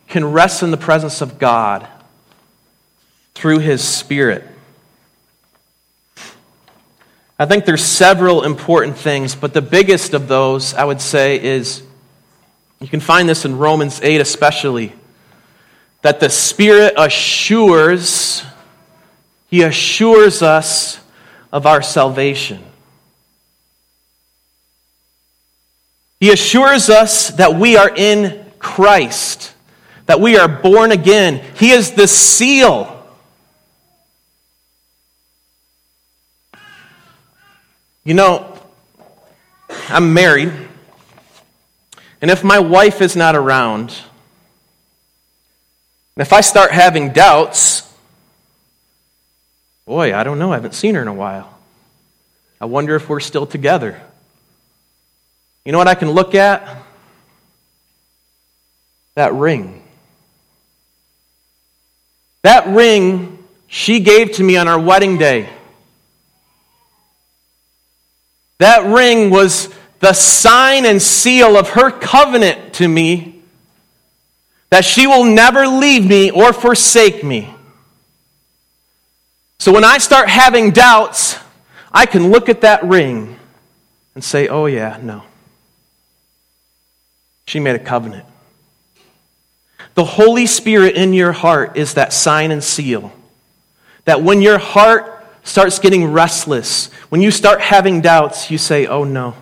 can 0.09 0.33
rest 0.33 0.63
in 0.63 0.71
the 0.71 0.77
presence 0.77 1.21
of 1.21 1.39
God 1.39 1.87
through 3.35 3.59
His 3.59 3.83
Spirit? 3.83 4.45
I 7.39 7.47
think 7.47 7.65
there's 7.65 7.85
several 7.85 8.45
important 8.45 8.97
things, 8.97 9.35
but 9.35 9.53
the 9.53 9.63
biggest 9.63 10.15
of 10.15 10.29
those, 10.29 10.75
I 10.75 10.85
would 10.85 11.01
say, 11.01 11.43
is 11.43 11.83
you 12.81 12.89
can 12.89 13.01
find 13.01 13.29
this 13.29 13.45
in 13.45 13.59
Romans 13.59 14.01
8 14.01 14.21
especially, 14.21 14.93
that 16.03 16.21
the 16.21 16.29
Spirit 16.29 16.95
assures, 16.97 18.45
He 19.49 19.63
assures 19.63 20.43
us 20.43 21.01
of 21.53 21.67
our 21.67 21.83
salvation. 21.83 22.63
He 26.23 26.31
assures 26.31 26.89
us 26.89 27.31
that 27.31 27.57
we 27.57 27.77
are 27.77 27.91
in 27.93 28.47
Christ, 28.61 29.53
that 30.07 30.21
we 30.21 30.37
are 30.37 30.47
born 30.47 30.93
again. 30.93 31.45
He 31.57 31.73
is 31.73 31.95
the 31.95 32.07
seal 32.07 32.93
You 38.05 38.15
know, 38.15 38.59
I'm 39.89 40.13
married, 40.13 40.53
and 42.21 42.33
if 42.33 42.43
my 42.43 42.59
wife 42.59 43.01
is 43.01 43.15
not 43.15 43.37
around, 43.37 43.91
and 46.17 46.27
if 46.27 46.33
I 46.33 46.41
start 46.41 46.73
having 46.73 47.13
doubts, 47.13 47.89
boy, 49.87 50.15
I 50.17 50.25
don't 50.25 50.41
know, 50.41 50.51
I 50.51 50.57
haven't 50.57 50.75
seen 50.75 50.97
her 50.97 51.03
in 51.03 51.07
a 51.07 51.15
while. 51.15 51.57
I 52.61 52.65
wonder 52.65 52.97
if 52.97 53.09
we're 53.09 53.21
still 53.21 53.47
together. 53.47 54.01
You 55.65 55.73
know 55.73 55.79
what 55.79 55.89
I 55.89 55.95
can 55.95 56.11
look 56.11 56.35
at? 56.35 56.83
That 59.15 59.35
ring. 59.35 59.83
That 62.43 62.67
ring 62.69 63.39
she 63.69 64.01
gave 64.01 64.33
to 64.33 64.43
me 64.43 64.57
on 64.57 64.69
our 64.69 64.81
wedding 64.81 65.19
day. 65.19 65.49
That 68.59 68.85
ring 68.85 69.31
was 69.31 69.73
the 70.01 70.13
sign 70.13 70.85
and 70.85 71.01
seal 71.01 71.57
of 71.57 71.71
her 71.71 71.91
covenant 71.91 72.75
to 72.75 72.89
me 72.89 73.43
that 74.71 74.85
she 74.85 75.07
will 75.07 75.25
never 75.25 75.67
leave 75.67 76.07
me 76.07 76.31
or 76.31 76.53
forsake 76.53 77.23
me. 77.23 77.55
So 79.59 79.73
when 79.73 79.85
I 79.85 79.99
start 79.99 80.29
having 80.29 80.71
doubts, 80.71 81.39
I 81.93 82.07
can 82.07 82.31
look 82.31 82.49
at 82.49 82.63
that 82.63 82.83
ring 82.83 83.39
and 84.15 84.25
say, 84.25 84.49
oh, 84.49 84.67
yeah, 84.67 84.99
no. 85.03 85.23
She 87.53 87.61
made 87.61 87.77
a 87.77 87.79
covenant. 87.79 88.25
The 89.93 90.07
Holy 90.07 90.47
Spirit 90.47 90.95
in 90.95 91.13
your 91.13 91.33
heart 91.33 91.77
is 91.77 91.93
that 91.95 92.15
sign 92.15 92.51
and 92.51 92.65
seal. 92.65 93.13
That 94.07 94.23
when 94.23 94.41
your 94.41 94.57
heart 94.57 95.23
starts 95.43 95.79
getting 95.79 96.13
restless, 96.13 96.91
when 97.11 97.21
you 97.21 97.31
start 97.31 97.61
having 97.61 98.01
doubts, 98.01 98.51
you 98.51 98.57
say, 98.57 98.87
oh, 98.87 99.05
no. 99.05 99.35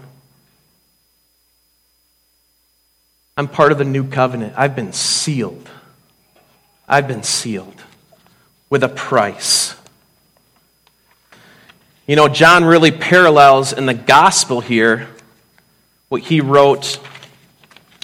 I'm 3.37 3.47
part 3.47 3.71
of 3.71 3.81
a 3.81 3.85
new 3.85 4.03
covenant. 4.03 4.55
I've 4.57 4.75
been 4.75 4.93
sealed. 4.93 5.71
I've 6.89 7.07
been 7.07 7.23
sealed 7.23 7.81
with 8.71 8.83
a 8.83 8.89
price. 8.89 9.77
You 12.09 12.17
know, 12.17 12.27
John 12.27 12.65
really 12.65 12.91
parallels 12.91 13.73
in 13.73 13.87
the 13.87 13.95
gospel 13.95 14.61
here 14.61 15.07
what 16.09 16.23
he 16.23 16.41
wrote 16.41 16.99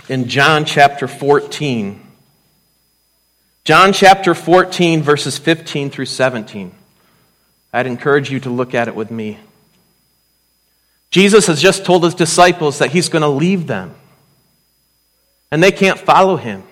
in 0.09 0.29
John 0.29 0.65
chapter 0.65 1.09
14. 1.09 2.03
John 3.65 3.93
chapter 3.93 4.35
14, 4.35 5.03
verses 5.03 5.39
15 5.39 5.91
through 5.91 6.07
17. 6.07 6.73
I'd 7.73 7.87
encourage 7.87 8.31
you 8.31 8.41
to 8.41 8.51
look 8.51 8.75
at 8.75 8.89
it 8.89 8.95
with 8.95 9.11
me. 9.11 9.39
Jesus 11.11 11.47
has 11.47 11.61
just 11.61 11.85
told 11.85 12.05
his 12.05 12.15
disciples 12.15 12.79
that 12.79 12.91
he's 12.91 13.09
going 13.09 13.23
to 13.23 13.29
leave 13.29 13.67
them, 13.67 13.95
and 15.51 15.63
they 15.63 15.73
can't 15.73 15.99
follow 15.99 16.37
him. 16.37 16.63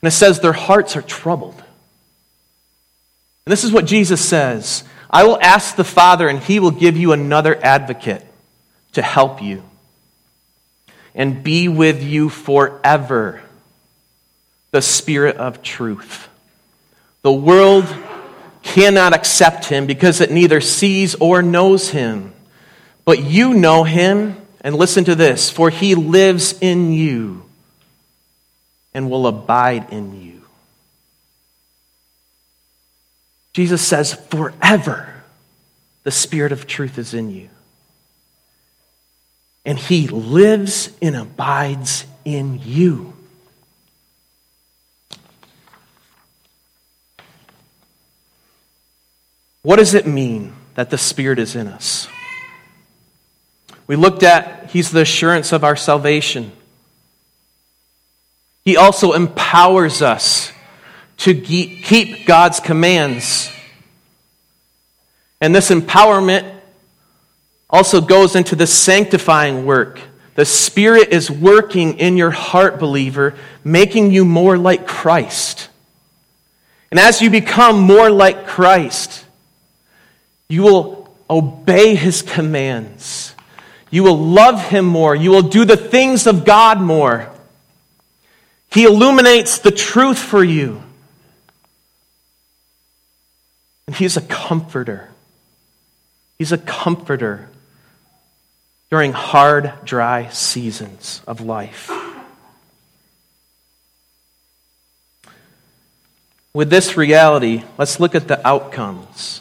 And 0.00 0.08
it 0.08 0.12
says 0.12 0.40
their 0.40 0.52
hearts 0.52 0.96
are 0.96 1.02
troubled. 1.02 1.62
And 3.44 3.52
this 3.52 3.64
is 3.64 3.72
what 3.72 3.86
Jesus 3.86 4.24
says 4.24 4.84
I 5.10 5.24
will 5.24 5.38
ask 5.40 5.74
the 5.74 5.84
Father, 5.84 6.28
and 6.28 6.38
he 6.38 6.60
will 6.60 6.70
give 6.70 6.96
you 6.96 7.12
another 7.12 7.58
advocate 7.62 8.24
to 8.92 9.02
help 9.02 9.42
you 9.42 9.64
and 11.14 11.42
be 11.42 11.68
with 11.68 12.02
you 12.02 12.28
forever 12.28 13.42
the 14.70 14.82
Spirit 14.82 15.36
of 15.36 15.62
truth. 15.62 16.28
The 17.22 17.32
world 17.32 17.86
cannot 18.62 19.14
accept 19.14 19.66
him 19.66 19.86
because 19.86 20.20
it 20.20 20.30
neither 20.30 20.60
sees 20.60 21.14
or 21.16 21.42
knows 21.42 21.90
him. 21.90 22.32
But 23.04 23.22
you 23.22 23.54
know 23.54 23.84
him, 23.84 24.36
and 24.62 24.76
listen 24.76 25.04
to 25.04 25.14
this 25.14 25.50
for 25.50 25.70
he 25.70 25.94
lives 25.94 26.58
in 26.60 26.92
you 26.92 27.44
and 28.94 29.10
will 29.10 29.26
abide 29.26 29.92
in 29.92 30.20
you. 30.22 30.42
Jesus 33.52 33.86
says, 33.86 34.14
forever 34.14 35.22
the 36.04 36.10
Spirit 36.10 36.52
of 36.52 36.66
truth 36.66 36.98
is 36.98 37.12
in 37.12 37.30
you. 37.30 37.48
And 39.64 39.78
He 39.78 40.08
lives 40.08 40.90
and 41.00 41.16
abides 41.16 42.06
in 42.24 42.60
you. 42.62 43.12
What 49.62 49.76
does 49.76 49.94
it 49.94 50.06
mean 50.06 50.54
that 50.74 50.90
the 50.90 50.98
Spirit 50.98 51.38
is 51.38 51.54
in 51.54 51.68
us? 51.68 52.08
We 53.86 53.94
looked 53.96 54.22
at 54.22 54.70
He's 54.70 54.90
the 54.90 55.02
assurance 55.02 55.52
of 55.52 55.62
our 55.62 55.76
salvation. 55.76 56.52
He 58.64 58.76
also 58.76 59.12
empowers 59.12 60.02
us 60.02 60.52
to 61.18 61.40
keep 61.40 62.26
God's 62.26 62.58
commands. 62.58 63.50
And 65.40 65.54
this 65.54 65.70
empowerment 65.70 66.61
also 67.72 68.02
goes 68.02 68.36
into 68.36 68.54
the 68.54 68.66
sanctifying 68.66 69.64
work. 69.64 69.98
The 70.34 70.44
Spirit 70.44 71.08
is 71.08 71.30
working 71.30 71.98
in 71.98 72.16
your 72.16 72.30
heart, 72.30 72.78
believer, 72.78 73.34
making 73.64 74.12
you 74.12 74.24
more 74.24 74.58
like 74.58 74.86
Christ. 74.86 75.68
And 76.90 77.00
as 77.00 77.22
you 77.22 77.30
become 77.30 77.80
more 77.80 78.10
like 78.10 78.46
Christ, 78.46 79.24
you 80.48 80.62
will 80.62 81.14
obey 81.30 81.94
His 81.94 82.20
commands. 82.20 83.34
You 83.90 84.02
will 84.02 84.18
love 84.18 84.62
Him 84.62 84.84
more. 84.84 85.16
You 85.16 85.30
will 85.30 85.42
do 85.42 85.64
the 85.64 85.76
things 85.76 86.26
of 86.26 86.44
God 86.44 86.80
more. 86.80 87.30
He 88.70 88.84
illuminates 88.84 89.58
the 89.58 89.70
truth 89.70 90.18
for 90.18 90.44
you. 90.44 90.82
And 93.86 93.96
He's 93.96 94.18
a 94.18 94.22
comforter. 94.22 95.08
He's 96.38 96.52
a 96.52 96.58
comforter 96.58 97.48
during 98.92 99.12
hard, 99.12 99.72
dry 99.86 100.28
seasons 100.28 101.22
of 101.26 101.40
life. 101.40 101.90
With 106.52 106.68
this 106.68 106.94
reality, 106.94 107.64
let's 107.78 107.98
look 107.98 108.14
at 108.14 108.28
the 108.28 108.46
outcomes. 108.46 109.40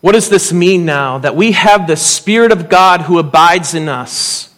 What 0.00 0.12
does 0.12 0.28
this 0.28 0.52
mean 0.52 0.84
now 0.84 1.18
that 1.18 1.36
we 1.36 1.52
have 1.52 1.86
the 1.86 1.94
Spirit 1.94 2.50
of 2.50 2.68
God 2.68 3.02
who 3.02 3.20
abides 3.20 3.72
in 3.72 3.88
us? 3.88 4.52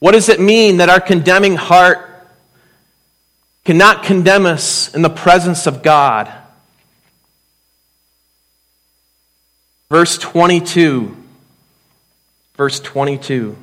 What 0.00 0.12
does 0.12 0.28
it 0.28 0.38
mean 0.38 0.76
that 0.76 0.90
our 0.90 1.00
condemning 1.00 1.56
heart 1.56 2.10
cannot 3.64 4.02
condemn 4.02 4.44
us 4.44 4.94
in 4.94 5.00
the 5.00 5.08
presence 5.08 5.66
of 5.66 5.82
God. 5.82 6.30
Verse 9.88 10.18
22. 10.18 11.21
Verse 12.56 12.80
22. 12.80 13.56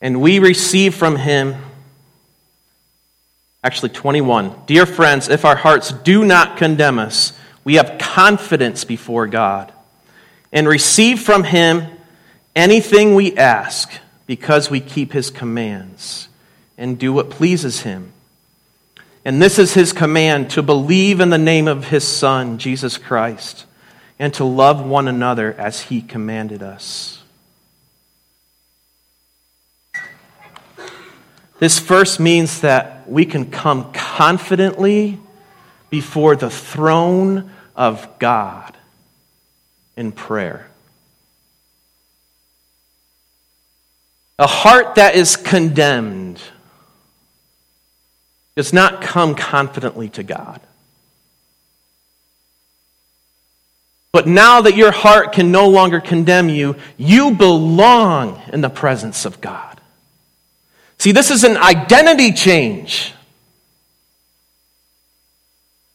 And 0.00 0.20
we 0.20 0.38
receive 0.38 0.94
from 0.94 1.16
him, 1.16 1.56
actually 3.64 3.88
21. 3.88 4.54
Dear 4.66 4.86
friends, 4.86 5.28
if 5.28 5.44
our 5.44 5.56
hearts 5.56 5.90
do 5.90 6.24
not 6.24 6.56
condemn 6.56 6.98
us, 6.98 7.32
we 7.64 7.74
have 7.74 7.98
confidence 7.98 8.84
before 8.84 9.26
God 9.26 9.72
and 10.52 10.68
receive 10.68 11.20
from 11.20 11.44
him 11.44 11.84
anything 12.54 13.14
we 13.14 13.36
ask 13.36 13.90
because 14.26 14.70
we 14.70 14.80
keep 14.80 15.12
his 15.12 15.30
commands 15.30 16.28
and 16.78 16.98
do 16.98 17.12
what 17.12 17.30
pleases 17.30 17.80
him. 17.80 18.12
And 19.24 19.42
this 19.42 19.58
is 19.58 19.74
his 19.74 19.92
command 19.92 20.50
to 20.50 20.62
believe 20.62 21.20
in 21.20 21.30
the 21.30 21.38
name 21.38 21.66
of 21.66 21.88
his 21.88 22.06
Son, 22.06 22.58
Jesus 22.58 22.96
Christ, 22.96 23.66
and 24.18 24.32
to 24.34 24.44
love 24.44 24.84
one 24.84 25.08
another 25.08 25.54
as 25.54 25.82
he 25.82 26.00
commanded 26.00 26.62
us. 26.62 27.22
This 31.58 31.78
first 31.78 32.20
means 32.20 32.60
that 32.60 33.08
we 33.08 33.24
can 33.24 33.50
come 33.50 33.92
confidently 33.92 35.18
before 35.88 36.36
the 36.36 36.50
throne 36.50 37.50
of 37.74 38.18
God 38.18 38.76
in 39.96 40.12
prayer. 40.12 40.68
A 44.38 44.46
heart 44.46 44.96
that 44.96 45.14
is 45.14 45.36
condemned 45.36 46.42
does 48.54 48.72
not 48.72 49.00
come 49.00 49.34
confidently 49.34 50.10
to 50.10 50.22
God. 50.22 50.60
But 54.16 54.26
now 54.26 54.62
that 54.62 54.74
your 54.74 54.92
heart 54.92 55.34
can 55.34 55.52
no 55.52 55.68
longer 55.68 56.00
condemn 56.00 56.48
you, 56.48 56.76
you 56.96 57.32
belong 57.32 58.40
in 58.50 58.62
the 58.62 58.70
presence 58.70 59.26
of 59.26 59.42
God. 59.42 59.78
See, 60.96 61.12
this 61.12 61.30
is 61.30 61.44
an 61.44 61.58
identity 61.58 62.32
change. 62.32 63.12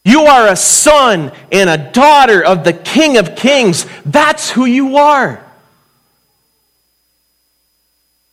You 0.04 0.20
are 0.20 0.46
a 0.46 0.54
son 0.54 1.32
and 1.50 1.68
a 1.68 1.90
daughter 1.90 2.44
of 2.44 2.62
the 2.62 2.72
King 2.72 3.16
of 3.16 3.34
Kings. 3.34 3.86
That's 4.06 4.48
who 4.48 4.66
you 4.66 4.98
are. 4.98 5.44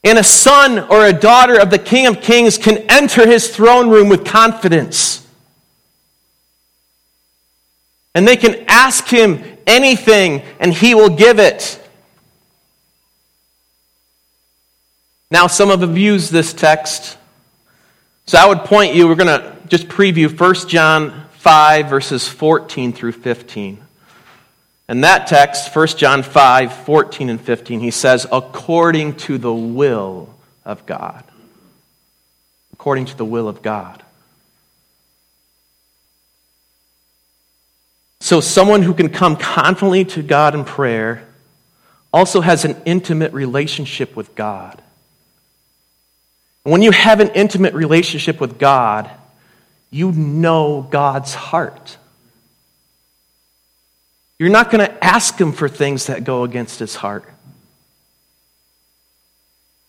And 0.04 0.20
a 0.20 0.24
son 0.24 0.78
or 0.78 1.04
a 1.04 1.14
daughter 1.14 1.60
of 1.60 1.72
the 1.72 1.80
King 1.80 2.06
of 2.06 2.22
Kings 2.22 2.60
can 2.60 2.78
enter 2.92 3.26
his 3.26 3.50
throne 3.50 3.90
room 3.90 4.08
with 4.08 4.24
confidence. 4.24 5.28
And 8.14 8.28
they 8.28 8.38
can 8.38 8.66
ask 8.68 9.08
him 9.08 9.44
anything, 9.70 10.42
and 10.60 10.74
he 10.74 10.96
will 10.96 11.10
give 11.10 11.40
it. 11.40 11.80
Now, 15.32 15.48
some 15.48 15.70
have 15.70 15.84
abused 15.84 16.32
this 16.32 16.54
text. 16.54 17.18
So 18.26 18.38
I 18.38 18.48
would 18.48 18.60
point 18.60 18.96
you, 18.96 19.08
we're 19.08 19.16
going 19.16 19.28
to 19.28 19.56
just 19.68 19.88
preview 19.88 20.28
1 20.38 20.68
John 20.68 21.26
5, 21.34 21.88
verses 21.88 22.28
14 22.28 22.94
through 22.94 23.12
15. 23.12 23.80
And 24.88 25.04
that 25.04 25.28
text, 25.28 25.76
1 25.76 25.88
John 25.90 26.24
5 26.24 26.74
14 26.74 27.30
and 27.30 27.40
15, 27.40 27.80
he 27.80 27.92
says, 27.92 28.26
according 28.32 29.18
to 29.18 29.38
the 29.38 29.54
will 29.54 30.34
of 30.66 30.88
God. 30.88 31.24
According 32.74 33.06
to 33.06 33.18
the 33.18 33.26
will 33.26 33.48
of 33.48 33.62
God. 33.62 34.04
So, 38.30 38.42
someone 38.42 38.84
who 38.84 38.94
can 38.94 39.10
come 39.10 39.38
confidently 39.38 40.06
to 40.06 40.22
God 40.22 40.54
in 40.54 40.64
prayer 40.64 41.28
also 42.14 42.42
has 42.42 42.64
an 42.64 42.80
intimate 42.86 43.34
relationship 43.34 44.16
with 44.16 44.36
God. 44.36 44.80
When 46.62 46.84
you 46.84 46.92
have 46.92 47.22
an 47.22 47.30
intimate 47.30 47.74
relationship 47.74 48.40
with 48.40 48.60
God, 48.60 49.10
you 49.90 50.12
know 50.12 50.88
God's 50.92 51.34
heart. 51.34 51.98
You're 54.38 54.50
not 54.50 54.70
going 54.70 54.86
to 54.86 55.04
ask 55.04 55.36
Him 55.42 55.52
for 55.52 55.68
things 55.68 56.06
that 56.06 56.24
go 56.24 56.44
against 56.44 56.78
His 56.78 56.94
heart. 56.94 57.28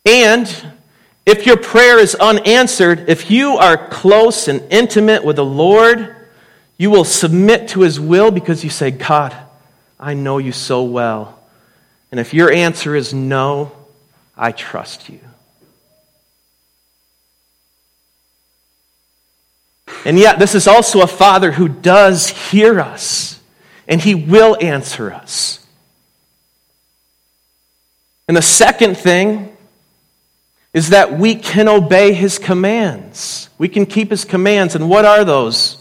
And 0.07 0.49
if 1.27 1.45
your 1.45 1.59
prayer 1.59 1.99
is 1.99 2.15
unanswered, 2.15 3.11
if 3.11 3.31
you 3.31 3.59
are 3.59 3.77
close 3.89 4.49
and 4.49 4.63
intimate 4.73 5.27
with 5.27 5.37
the 5.37 5.45
Lord, 5.45 6.17
you 6.81 6.89
will 6.89 7.05
submit 7.05 7.69
to 7.69 7.83
His 7.83 8.01
will 8.01 8.31
because 8.31 8.65
you 8.65 8.71
say, 8.71 8.91
God, 8.91 9.37
I 9.99 10.15
know 10.15 10.39
you 10.39 10.51
so 10.51 10.83
well. 10.83 11.39
And 12.11 12.19
if 12.19 12.33
your 12.33 12.51
answer 12.51 12.97
is 12.97 13.13
no, 13.13 13.71
I 14.35 14.53
trust 14.53 15.11
you. 15.11 15.21
And 20.07 20.19
yet, 20.19 20.39
this 20.39 20.55
is 20.55 20.67
also 20.67 21.03
a 21.03 21.07
Father 21.07 21.53
who 21.53 21.69
does 21.69 22.29
hear 22.29 22.81
us, 22.81 23.39
and 23.87 24.01
He 24.01 24.15
will 24.15 24.57
answer 24.59 25.13
us. 25.13 25.59
And 28.27 28.35
the 28.35 28.41
second 28.41 28.97
thing 28.97 29.55
is 30.73 30.89
that 30.89 31.13
we 31.13 31.35
can 31.35 31.69
obey 31.69 32.15
His 32.15 32.39
commands. 32.39 33.51
We 33.59 33.69
can 33.69 33.85
keep 33.85 34.09
His 34.09 34.25
commands. 34.25 34.75
And 34.75 34.89
what 34.89 35.05
are 35.05 35.27
those? 35.27 35.77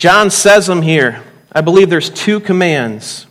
John 0.00 0.30
says 0.30 0.66
them 0.66 0.80
here. 0.80 1.22
I 1.52 1.60
believe 1.60 1.90
there's 1.90 2.08
two 2.08 2.40
commands. 2.40 3.26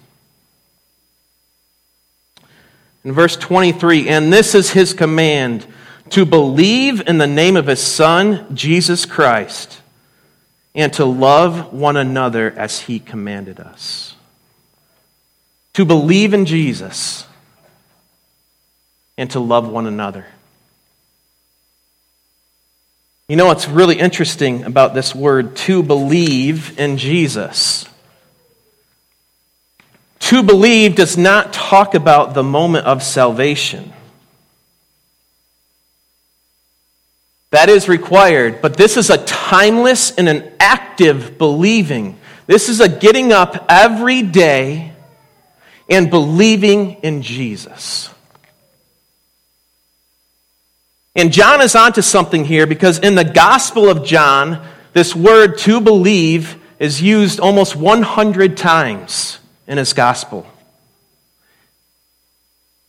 In 3.03 3.11
verse 3.11 3.35
23, 3.35 4.07
and 4.07 4.31
this 4.31 4.53
is 4.53 4.69
His 4.69 4.93
command 4.93 5.65
to 6.11 6.25
believe 6.25 7.07
in 7.07 7.17
the 7.17 7.25
name 7.25 7.55
of 7.55 7.67
his 7.67 7.81
Son, 7.81 8.55
Jesus 8.55 9.05
Christ, 9.05 9.81
and 10.75 10.91
to 10.93 11.05
love 11.05 11.73
one 11.73 11.97
another 11.97 12.51
as 12.51 12.81
he 12.81 12.99
commanded 12.99 13.59
us. 13.59 14.15
To 15.73 15.85
believe 15.85 16.33
in 16.33 16.45
Jesus 16.45 17.25
and 19.17 19.29
to 19.31 19.39
love 19.39 19.67
one 19.67 19.87
another. 19.87 20.25
You 23.29 23.35
know 23.35 23.45
what's 23.45 23.67
really 23.67 23.99
interesting 23.99 24.63
about 24.63 24.95
this 24.95 25.13
word, 25.13 25.55
to 25.57 25.83
believe 25.83 26.79
in 26.79 26.97
Jesus? 26.97 27.85
To 30.21 30.41
believe 30.41 30.95
does 30.95 31.15
not 31.15 31.53
talk 31.53 31.93
about 31.93 32.33
the 32.33 32.41
moment 32.41 32.87
of 32.87 33.03
salvation. 33.03 33.93
That 37.51 37.69
is 37.69 37.87
required, 37.87 38.63
but 38.63 38.77
this 38.77 38.97
is 38.97 39.11
a 39.11 39.23
timeless 39.23 40.09
and 40.09 40.27
an 40.27 40.51
active 40.59 41.37
believing. 41.37 42.17
This 42.47 42.67
is 42.67 42.79
a 42.79 42.89
getting 42.89 43.31
up 43.31 43.63
every 43.69 44.23
day 44.23 44.93
and 45.87 46.09
believing 46.09 46.93
in 47.03 47.21
Jesus. 47.21 48.09
And 51.19 51.33
John 51.33 51.59
is 51.59 51.75
onto 51.75 52.01
something 52.01 52.45
here 52.45 52.65
because 52.65 52.97
in 52.99 53.15
the 53.15 53.25
Gospel 53.25 53.89
of 53.89 54.05
John, 54.05 54.65
this 54.93 55.13
word 55.13 55.57
to 55.57 55.81
believe 55.81 56.55
is 56.79 57.01
used 57.01 57.41
almost 57.41 57.75
100 57.75 58.55
times 58.55 59.37
in 59.67 59.77
his 59.77 59.91
Gospel. 59.91 60.47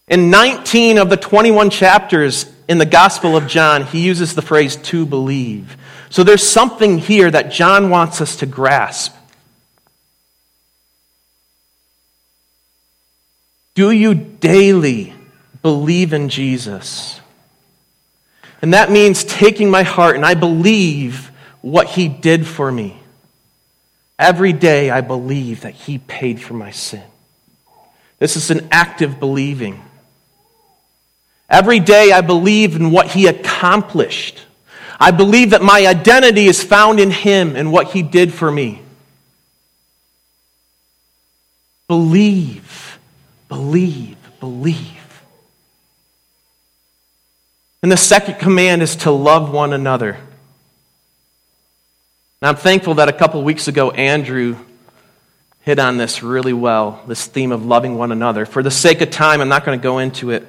In 0.06 0.30
19 0.30 0.98
of 0.98 1.10
the 1.10 1.16
21 1.16 1.70
chapters 1.70 2.48
in 2.68 2.78
the 2.78 2.86
Gospel 2.86 3.36
of 3.36 3.48
John, 3.48 3.84
he 3.84 4.06
uses 4.06 4.36
the 4.36 4.42
phrase 4.42 4.76
to 4.76 5.04
believe. 5.04 5.76
So 6.08 6.22
there's 6.22 6.48
something 6.48 6.98
here 6.98 7.32
that 7.32 7.50
John 7.50 7.90
wants 7.90 8.20
us 8.20 8.36
to 8.36 8.46
grasp. 8.46 9.12
Do 13.74 13.90
you 13.90 14.14
daily 14.14 15.14
believe 15.62 16.12
in 16.12 16.28
Jesus? 16.28 17.19
And 18.62 18.74
that 18.74 18.90
means 18.90 19.24
taking 19.24 19.70
my 19.70 19.82
heart 19.82 20.16
and 20.16 20.24
I 20.24 20.34
believe 20.34 21.30
what 21.62 21.86
he 21.88 22.08
did 22.08 22.46
for 22.46 22.70
me. 22.70 23.00
Every 24.18 24.52
day 24.52 24.90
I 24.90 25.00
believe 25.00 25.62
that 25.62 25.72
he 25.72 25.98
paid 25.98 26.42
for 26.42 26.54
my 26.54 26.70
sin. 26.70 27.02
This 28.18 28.36
is 28.36 28.50
an 28.50 28.68
active 28.70 29.18
believing. 29.18 29.82
Every 31.48 31.80
day 31.80 32.12
I 32.12 32.20
believe 32.20 32.76
in 32.76 32.90
what 32.90 33.06
he 33.08 33.26
accomplished. 33.26 34.38
I 35.00 35.10
believe 35.10 35.50
that 35.50 35.62
my 35.62 35.86
identity 35.86 36.46
is 36.46 36.62
found 36.62 37.00
in 37.00 37.10
him 37.10 37.56
and 37.56 37.72
what 37.72 37.88
he 37.88 38.02
did 38.02 38.32
for 38.32 38.50
me. 38.50 38.82
Believe, 41.88 42.98
believe, 43.48 44.18
believe. 44.38 44.99
And 47.82 47.90
the 47.90 47.96
second 47.96 48.38
command 48.38 48.82
is 48.82 48.96
to 48.96 49.10
love 49.10 49.50
one 49.52 49.72
another. 49.72 50.18
And 52.42 52.48
I'm 52.48 52.56
thankful 52.56 52.94
that 52.94 53.08
a 53.08 53.12
couple 53.12 53.42
weeks 53.42 53.68
ago, 53.68 53.90
Andrew 53.90 54.56
hit 55.62 55.78
on 55.78 55.96
this 55.96 56.22
really 56.22 56.52
well 56.52 57.02
this 57.06 57.26
theme 57.26 57.52
of 57.52 57.64
loving 57.64 57.96
one 57.96 58.12
another. 58.12 58.46
For 58.46 58.62
the 58.62 58.70
sake 58.70 59.00
of 59.00 59.10
time, 59.10 59.40
I'm 59.40 59.48
not 59.48 59.64
going 59.64 59.78
to 59.78 59.82
go 59.82 59.98
into 59.98 60.30
it. 60.30 60.46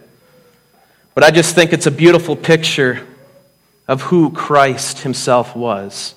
But 1.13 1.23
I 1.23 1.31
just 1.31 1.55
think 1.55 1.73
it's 1.73 1.87
a 1.87 1.91
beautiful 1.91 2.35
picture 2.35 3.05
of 3.87 4.01
who 4.01 4.31
Christ 4.31 4.99
himself 4.99 5.55
was. 5.55 6.15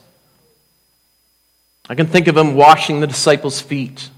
I 1.89 1.95
can 1.95 2.07
think 2.07 2.29
of 2.29 2.37
him 2.37 2.55
washing 2.55 3.01
the 3.01 3.07
disciples' 3.07 3.61
feet 3.61 4.09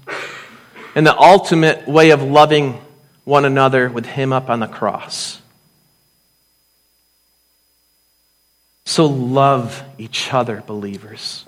and 0.95 1.05
the 1.05 1.17
ultimate 1.17 1.87
way 1.87 2.11
of 2.11 2.21
loving 2.21 2.79
one 3.23 3.45
another 3.45 3.89
with 3.89 4.05
him 4.05 4.31
up 4.31 4.49
on 4.49 4.59
the 4.59 4.67
cross. 4.67 5.41
So 8.87 9.05
love 9.05 9.83
each 9.97 10.33
other, 10.33 10.63
believers. 10.65 11.43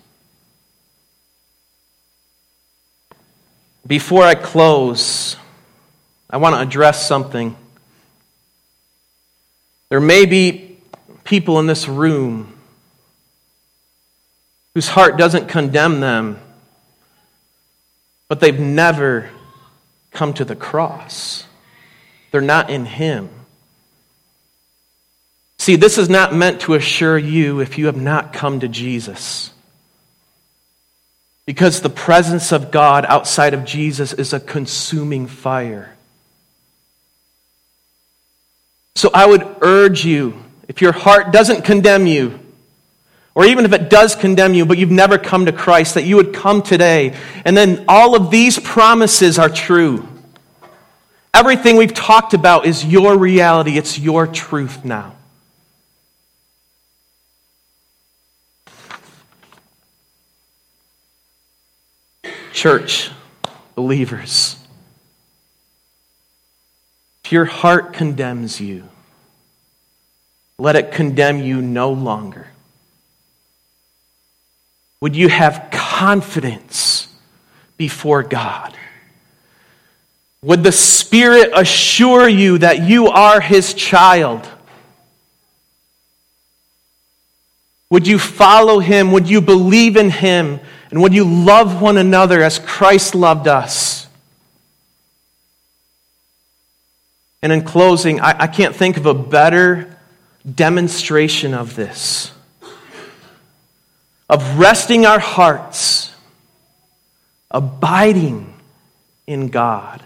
Before 3.88 4.24
I 4.24 4.36
close, 4.36 5.38
I 6.30 6.36
want 6.36 6.56
to 6.56 6.62
address 6.62 7.08
something 7.08 7.56
there 9.88 10.02
may 10.02 10.26
be 10.26 10.80
people 11.24 11.60
in 11.60 11.66
this 11.66 11.88
room 11.88 12.58
whose 14.74 14.90
heart 14.90 15.18
doesn't 15.18 15.48
condemn 15.48 16.02
them, 16.02 16.42
but 18.28 18.42
they've 18.42 18.60
never 18.60 19.30
come 20.12 20.34
to 20.34 20.44
the 20.44 20.58
cross. 20.58 21.46
They're 22.32 22.42
not 22.42 22.70
in 22.70 22.86
Him. 22.86 23.39
See, 25.70 25.76
this 25.76 26.00
is 26.00 26.10
not 26.10 26.34
meant 26.34 26.62
to 26.62 26.74
assure 26.74 27.16
you 27.16 27.60
if 27.60 27.78
you 27.78 27.86
have 27.86 27.96
not 27.96 28.34
come 28.34 28.62
to 28.62 28.68
Jesus. 28.68 29.52
Because 31.46 31.82
the 31.82 31.92
presence 31.92 32.52
of 32.52 32.72
God 32.72 33.06
outside 33.08 33.54
of 33.54 33.66
Jesus 33.66 34.12
is 34.12 34.34
a 34.34 34.40
consuming 34.40 35.28
fire. 35.28 35.96
So 38.96 39.12
I 39.14 39.28
would 39.28 39.46
urge 39.62 40.04
you, 40.04 40.44
if 40.68 40.82
your 40.82 40.92
heart 40.92 41.32
doesn't 41.32 41.66
condemn 41.66 42.08
you, 42.08 42.40
or 43.36 43.46
even 43.46 43.64
if 43.64 43.72
it 43.72 43.92
does 43.92 44.16
condemn 44.16 44.56
you, 44.56 44.66
but 44.66 44.80
you've 44.80 44.90
never 44.90 45.20
come 45.20 45.46
to 45.46 45.52
Christ, 45.52 45.94
that 45.94 46.04
you 46.04 46.16
would 46.16 46.34
come 46.34 46.64
today. 46.64 47.16
And 47.46 47.56
then 47.56 47.86
all 47.88 48.16
of 48.16 48.32
these 48.32 48.58
promises 48.58 49.38
are 49.38 49.50
true. 49.50 50.08
Everything 51.32 51.78
we've 51.78 51.94
talked 51.94 52.34
about 52.34 52.66
is 52.66 52.84
your 52.84 53.16
reality, 53.16 53.78
it's 53.78 54.00
your 54.00 54.26
truth 54.26 54.84
now. 54.84 55.14
Church, 62.60 63.10
believers. 63.74 64.58
If 67.24 67.32
your 67.32 67.46
heart 67.46 67.94
condemns 67.94 68.60
you, 68.60 68.84
let 70.58 70.76
it 70.76 70.92
condemn 70.92 71.40
you 71.40 71.62
no 71.62 71.94
longer. 71.94 72.50
Would 75.00 75.16
you 75.16 75.30
have 75.30 75.70
confidence 75.72 77.08
before 77.78 78.24
God 78.24 78.76
Would 80.44 80.62
the 80.62 80.74
Spirit 80.74 81.52
assure 81.56 82.28
you 82.28 82.58
that 82.58 82.82
you 82.82 83.08
are 83.08 83.40
His 83.40 83.74
child? 83.74 84.46
Would 87.90 88.06
you 88.06 88.20
follow 88.20 88.80
Him? 88.80 89.14
Would 89.14 89.30
you 89.30 89.40
believe 89.40 89.96
in 89.96 90.10
Him? 90.10 90.60
And 90.92 91.02
would 91.02 91.14
you 91.14 91.24
love 91.24 91.82
one 91.82 91.98
another 91.98 92.42
as 92.42 92.60
Christ 92.60 93.16
loved 93.16 93.48
us? 93.48 94.08
And 97.42 97.52
in 97.54 97.64
closing, 97.64 98.20
I, 98.20 98.36
I 98.44 98.48
can't 98.48 98.76
think 98.76 98.98
of 98.98 99.06
a 99.06 99.14
better 99.14 99.98
demonstration 100.56 101.54
of 101.54 101.76
this 101.76 102.32
of 104.30 104.60
resting 104.60 105.06
our 105.06 105.20
hearts, 105.20 106.14
abiding 107.50 108.54
in 109.26 109.48
God, 109.48 110.04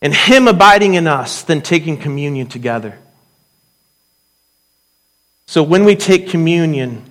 and 0.00 0.14
Him 0.14 0.46
abiding 0.46 0.94
in 0.94 1.08
us 1.08 1.42
than 1.42 1.60
taking 1.60 1.96
communion 1.96 2.46
together. 2.46 2.96
So 5.46 5.62
when 5.62 5.84
we 5.84 5.96
take 5.96 6.28
communion, 6.28 7.02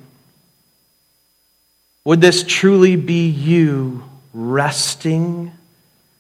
would 2.08 2.22
this 2.22 2.46
truly 2.48 2.96
be 2.96 3.28
you 3.28 4.02
resting 4.34 5.52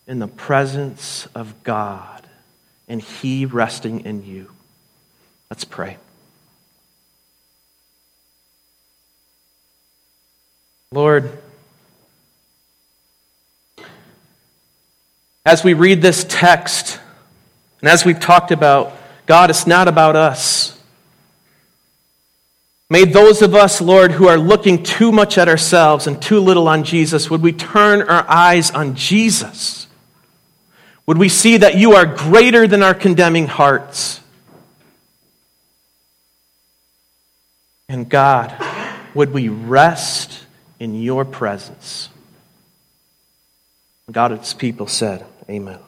in 0.05 0.19
the 0.19 0.27
presence 0.27 1.29
of 1.33 1.63
God 1.63 2.27
and 2.89 3.01
He 3.01 3.45
resting 3.45 4.01
in 4.01 4.25
you? 4.25 4.51
Let's 5.49 5.63
pray. 5.63 5.95
Lord, 10.91 11.31
as 15.45 15.63
we 15.63 15.73
read 15.73 16.01
this 16.01 16.25
text, 16.27 16.99
and 17.79 17.89
as 17.89 18.03
we've 18.03 18.19
talked 18.19 18.51
about, 18.51 18.91
God, 19.25 19.49
it's 19.49 19.65
not 19.65 19.87
about 19.87 20.17
us. 20.17 20.76
May 22.89 23.03
those 23.03 23.41
of 23.41 23.53
us, 23.53 23.81
Lord, 23.81 24.11
who 24.11 24.27
are 24.27 24.37
looking 24.37 24.81
too 24.81 25.11
much 25.11 25.37
at 25.37 25.49
ourselves 25.49 26.07
and 26.07 26.21
too 26.21 26.39
little 26.39 26.69
on 26.69 26.85
Jesus, 26.85 27.29
would 27.29 27.41
we 27.41 27.51
turn 27.51 28.01
our 28.01 28.25
eyes 28.29 28.71
on 28.71 28.95
Jesus? 28.95 29.87
Would 31.05 31.17
we 31.17 31.27
see 31.27 31.57
that 31.57 31.75
you 31.75 31.93
are 31.93 32.05
greater 32.05 32.67
than 32.67 32.83
our 32.83 32.93
condemning 32.93 33.47
hearts? 33.47 34.21
And 37.89 38.07
God, 38.07 38.53
would 39.13 39.33
we 39.33 39.49
rest 39.49 40.45
in 40.79 41.01
your 41.01 41.25
presence? 41.25 42.09
God, 44.09 44.31
its 44.31 44.53
people 44.53 44.87
said, 44.87 45.25
Amen. 45.49 45.79